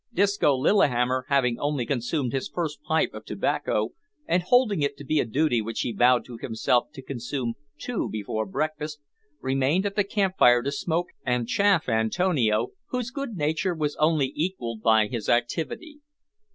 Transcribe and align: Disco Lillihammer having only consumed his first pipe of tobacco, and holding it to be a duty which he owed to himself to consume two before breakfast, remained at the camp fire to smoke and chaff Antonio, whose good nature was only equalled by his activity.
Disco 0.11 0.57
Lillihammer 0.57 1.25
having 1.29 1.59
only 1.59 1.85
consumed 1.85 2.33
his 2.33 2.49
first 2.49 2.81
pipe 2.81 3.13
of 3.13 3.23
tobacco, 3.23 3.91
and 4.25 4.41
holding 4.41 4.81
it 4.81 4.97
to 4.97 5.03
be 5.03 5.19
a 5.19 5.25
duty 5.25 5.61
which 5.61 5.81
he 5.81 5.95
owed 6.01 6.25
to 6.25 6.39
himself 6.39 6.87
to 6.93 7.03
consume 7.03 7.53
two 7.77 8.09
before 8.09 8.47
breakfast, 8.47 8.99
remained 9.41 9.85
at 9.85 9.95
the 9.95 10.03
camp 10.03 10.39
fire 10.39 10.63
to 10.63 10.71
smoke 10.71 11.09
and 11.23 11.47
chaff 11.47 11.87
Antonio, 11.87 12.69
whose 12.87 13.11
good 13.11 13.35
nature 13.35 13.75
was 13.75 13.95
only 13.97 14.33
equalled 14.35 14.81
by 14.81 15.05
his 15.05 15.29
activity. 15.29 15.99